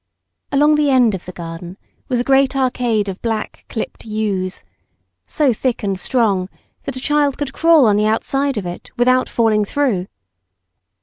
[0.51, 1.77] Along the end of the garden
[2.09, 4.63] was a great arcade of black, clipped yews,
[5.27, 6.49] so thick and strong
[6.85, 10.07] that a child could crawl on the outside of it without falling through.